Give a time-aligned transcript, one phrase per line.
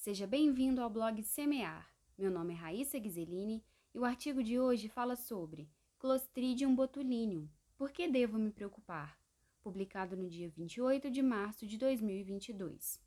[0.00, 1.86] Seja bem-vindo ao blog Semear.
[2.16, 7.46] Meu nome é Raíssa Ghiseline e o artigo de hoje fala sobre Clostridium botulinum.
[7.76, 9.20] Por que devo me preocupar?
[9.60, 12.98] Publicado no dia 28 de março de 2022.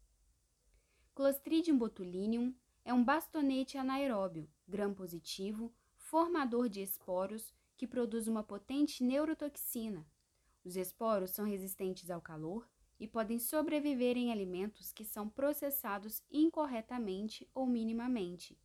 [1.16, 2.54] Clostridium botulinum
[2.86, 10.06] é um bastonete anaeróbio, gram-positivo, formador de esporos que produz uma potente neurotoxina.
[10.64, 12.70] Os esporos são resistentes ao calor
[13.04, 18.58] e podem sobreviver em alimentos que são processados incorretamente ou minimamente.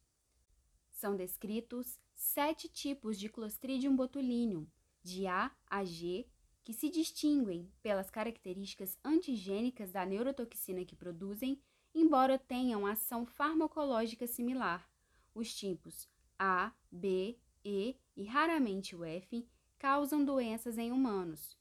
[0.93, 4.65] São descritos sete tipos de Clostridium botulinum,
[5.03, 6.25] de A a G,
[6.63, 11.61] que se distinguem pelas características antigênicas da neurotoxina que produzem,
[11.93, 14.89] embora tenham ação farmacológica similar.
[15.35, 21.59] Os tipos A, B, E e raramente o F causam doenças em humanos.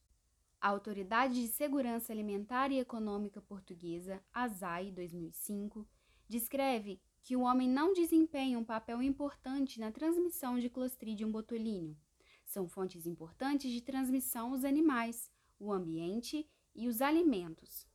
[0.59, 5.88] A Autoridade de Segurança Alimentar e Econômica Portuguesa, ASAI 2005,
[6.27, 11.95] descreve que o homem não desempenha um papel importante na transmissão de Clostridium botulinum.
[12.43, 17.85] São fontes importantes de transmissão os animais, o ambiente e os alimentos.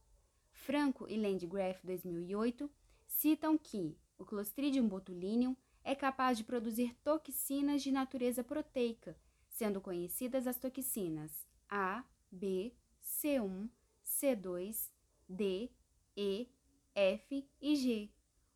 [0.52, 2.70] Franco e Landgraf 2008
[3.08, 10.46] citam que o Clostridium botulinum é capaz de produzir toxinas de natureza proteica, sendo conhecidas
[10.46, 13.68] as toxinas A, B, C1,
[14.02, 14.90] C2,
[15.28, 15.70] D,
[16.16, 16.48] E,
[16.94, 18.10] F e G.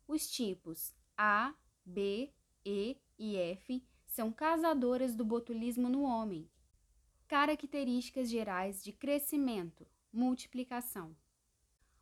[0.07, 1.53] Os tipos A,
[1.85, 2.33] B,
[2.65, 6.49] E e F são causadoras do botulismo no homem.
[7.27, 11.15] Características gerais de crescimento, multiplicação.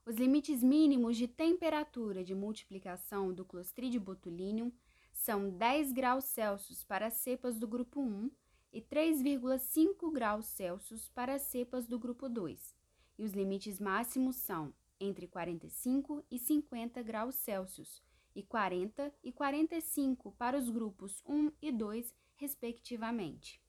[0.06, 4.72] Os limites mínimos de temperatura de multiplicação do Clostridium botulinum
[5.12, 8.30] são 10 graus Celsius para cepas do grupo 1
[8.72, 12.74] e 3,5 graus Celsius para as cepas do grupo 2,
[13.18, 18.02] e os limites máximos são entre 45 e 50 graus Celsius
[18.34, 23.62] e 40 e 45 para os grupos 1 e 2, respectivamente.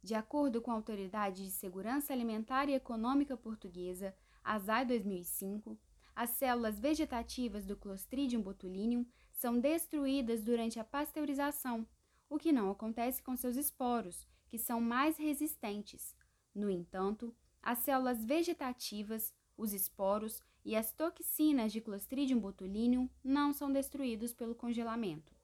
[0.00, 4.14] De acordo com a Autoridade de Segurança Alimentar e Econômica Portuguesa,
[4.44, 5.76] ASAI 2005,
[6.14, 11.84] as células vegetativas do Clostridium botulinum são destruídas durante a pasteurização,
[12.30, 16.14] o que não acontece com seus esporos, que são mais resistentes.
[16.54, 23.72] No entanto, as células vegetativas, os esporos e as toxinas de Clostridium botulinum não são
[23.72, 25.34] destruídos pelo congelamento.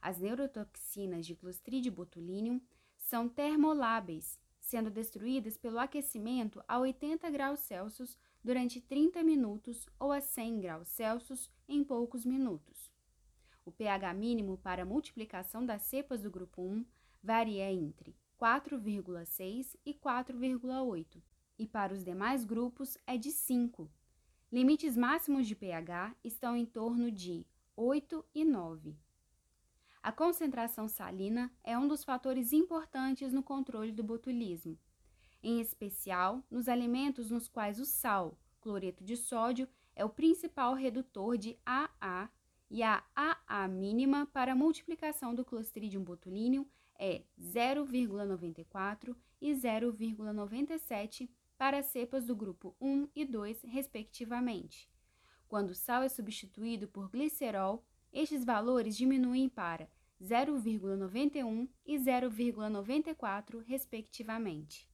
[0.00, 2.60] As neurotoxinas de Clostridium botulinum
[2.96, 10.20] são termolábeis, sendo destruídas pelo aquecimento a 80 graus Celsius durante 30 minutos ou a
[10.20, 12.88] 100 graus Celsius em poucos minutos.
[13.64, 16.86] O pH mínimo para multiplicação das cepas do grupo 1
[17.20, 21.22] varia entre 4,6 e 4,8,
[21.58, 23.90] e para os demais grupos é de 5.
[24.50, 27.46] Limites máximos de pH estão em torno de
[27.76, 28.96] 8 e 9.
[30.02, 34.78] A concentração salina é um dos fatores importantes no controle do botulismo,
[35.42, 41.38] em especial nos alimentos nos quais o sal, cloreto de sódio, é o principal redutor
[41.38, 42.28] de AA
[42.70, 46.66] e a AA mínima para a multiplicação do Clostridium botulinum
[47.04, 51.28] é 0,94 e 0,97
[51.58, 54.90] para cepas do grupo 1 e 2, respectivamente.
[55.46, 59.86] Quando o sal é substituído por glicerol, estes valores diminuem para
[60.22, 64.88] 0,91 e 0,94, respectivamente.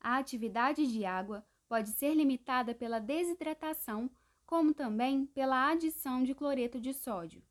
[0.00, 4.08] A atividade de água pode ser limitada pela desidratação,
[4.46, 7.42] como também pela adição de cloreto de sódio.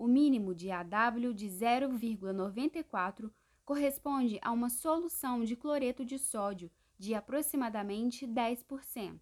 [0.00, 3.30] O mínimo de AW de 0,94
[3.66, 9.20] corresponde a uma solução de cloreto de sódio de aproximadamente 10%.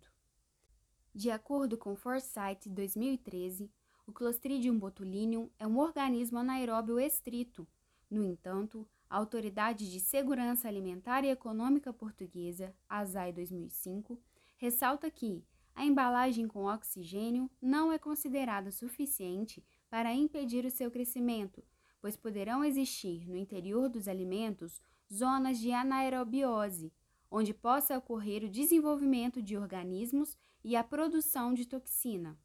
[1.12, 3.69] De acordo com Forsyth 2013,
[4.06, 7.66] o Clostridium botulinum é um organismo anaeróbio estrito.
[8.09, 14.16] No entanto, a Autoridade de Segurança Alimentar e Econômica Portuguesa, ASAI 2005,
[14.56, 19.60] ressalta que a embalagem com oxigênio não é considerada suficiente
[19.91, 21.63] para impedir o seu crescimento,
[22.01, 24.80] pois poderão existir no interior dos alimentos
[25.13, 26.92] zonas de anaerobiose,
[27.30, 32.39] onde possa ocorrer o desenvolvimento de organismos e a produção de toxina.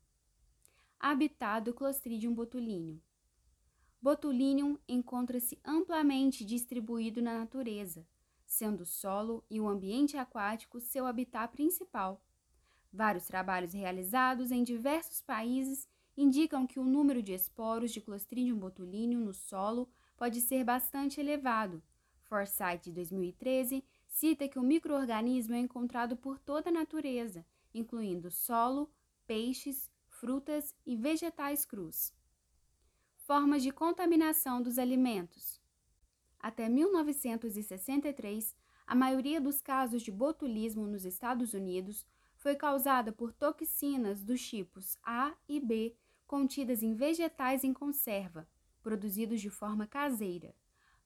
[1.00, 3.00] Habitat do Clostridium botulinum.
[4.02, 8.06] Botulinum encontra-se amplamente distribuído na natureza,
[8.46, 12.22] sendo o solo e o ambiente aquático seu habitat principal.
[12.92, 19.20] Vários trabalhos realizados em diversos países indicam que o número de esporos de Clostridium botulinum
[19.20, 21.82] no solo pode ser bastante elevado.
[22.22, 28.92] Forsyth, de 2013, cita que o microorganismo é encontrado por toda a natureza, incluindo solo,
[29.26, 32.14] peixes, frutas e vegetais crus.
[33.18, 35.62] Formas de contaminação dos alimentos.
[36.40, 38.56] Até 1963,
[38.86, 42.06] a maioria dos casos de botulismo nos Estados Unidos
[42.36, 45.96] foi causada por toxinas dos tipos A e B
[46.34, 48.50] contidas em vegetais em conserva,
[48.82, 50.56] produzidos de forma caseira.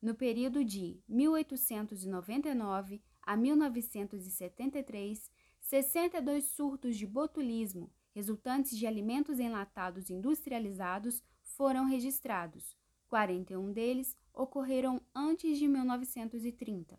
[0.00, 5.30] No período de 1899 a 1973,
[5.60, 12.74] 62 surtos de botulismo resultantes de alimentos enlatados industrializados foram registrados.
[13.06, 16.98] 41 deles ocorreram antes de 1930.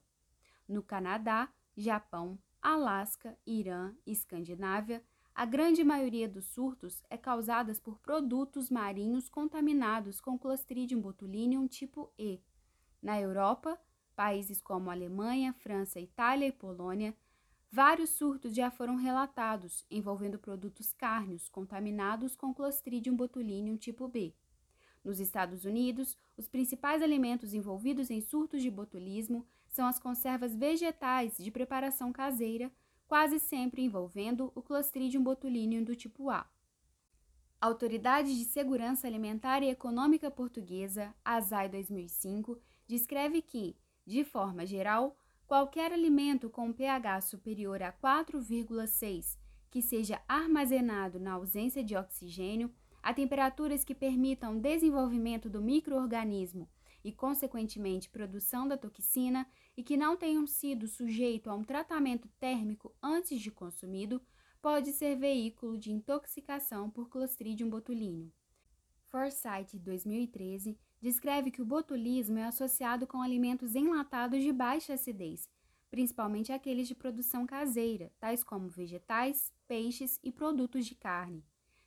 [0.68, 5.04] No Canadá, Japão, Alasca, Irã e Escandinávia,
[5.40, 12.12] a grande maioria dos surtos é causada por produtos marinhos contaminados com Clostridium botulinum tipo
[12.20, 12.42] E.
[13.02, 13.80] Na Europa,
[14.18, 17.16] países como Alemanha, França, Itália e Polônia,
[17.72, 24.36] vários surtos já foram relatados envolvendo produtos cárneos contaminados com Clostridium botulinum tipo B.
[25.06, 31.38] Nos Estados Unidos, os principais alimentos envolvidos em surtos de botulismo são as conservas vegetais
[31.38, 32.70] de preparação caseira,
[33.10, 36.48] quase sempre envolvendo o Clostridium botulinum do tipo A.
[37.60, 43.76] Autoridade de Segurança Alimentar e Econômica Portuguesa, ASAI 2005, descreve que,
[44.06, 45.18] de forma geral,
[45.48, 49.40] qualquer alimento com pH superior a 4,6
[49.72, 52.72] que seja armazenado na ausência de oxigênio
[53.02, 56.70] a temperaturas que permitam desenvolvimento do microorganismo
[57.04, 59.48] e, consequentemente, produção da toxina
[59.80, 64.22] e que não tenham sido sujeito a um tratamento térmico antes de consumido,
[64.62, 68.30] pode ser veículo de intoxicação por Clostridium botulinum.
[69.06, 75.50] Forsyth, 2013, descreve que o botulismo é associado com alimentos enlatados de baixa acidez,
[75.90, 81.42] principalmente aqueles de produção caseira, tais como vegetais, peixes e produtos de carne.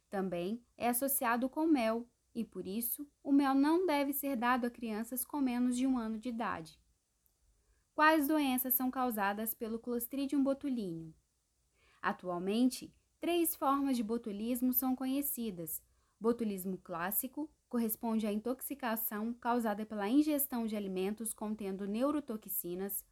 [0.08, 4.70] Também é associado com mel e, por isso, o mel não deve ser dado a
[4.70, 6.80] crianças com menos de um ano de idade.
[8.02, 11.12] Quais doenças são causadas pelo Clostridium botulinum?
[12.02, 15.80] Atualmente, três formas de botulismo são conhecidas.
[16.18, 23.04] Botulismo clássico corresponde à intoxicação causada pela ingestão de alimentos contendo neurotoxinas.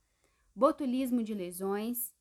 [0.56, 2.12] Botulismo de lesões,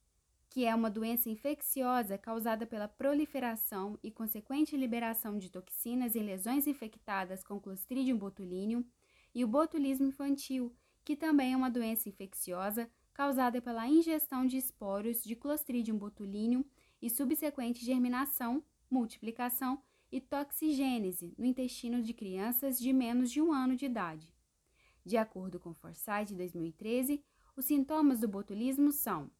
[0.47, 6.67] que é uma doença infecciosa causada pela proliferação e consequente liberação de toxinas em lesões
[6.67, 8.85] infectadas com Clostridium botulinum,
[9.33, 10.71] e o botulismo infantil,
[11.09, 16.63] que também é uma doença infecciosa causada pela ingestão de esporos de Clostridium botulinum
[17.01, 23.75] e subsequente germinação, multiplicação e toxigênese no intestino de crianças de menos de um ano
[23.75, 24.31] de idade.
[25.03, 27.25] De acordo com Forsyth 2013,
[27.55, 29.31] os sintomas do botulismo são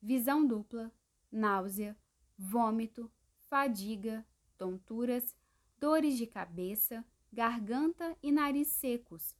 [0.00, 0.92] visão dupla,
[1.32, 1.98] náusea,
[2.38, 3.10] vômito,
[3.48, 4.24] fadiga,
[4.56, 5.34] tonturas,
[5.80, 9.34] dores de cabeça, garganta e nariz secos,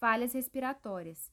[0.00, 1.30] falhas respiratórias.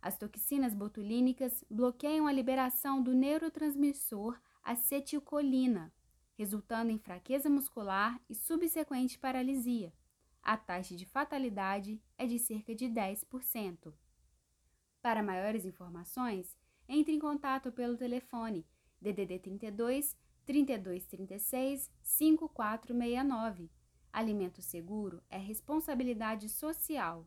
[0.00, 5.92] As toxinas botulínicas bloqueiam a liberação do neurotransmissor acetilcolina,
[6.38, 9.92] resultando em fraqueza muscular e subsequente paralisia.
[10.42, 13.92] A taxa de fatalidade é de cerca de 10%.
[15.02, 16.56] Para maiores informações,
[16.88, 18.64] entre em contato pelo telefone
[19.00, 23.70] DDD 32 3236 5469.
[24.12, 27.26] Alimento seguro é responsabilidade social.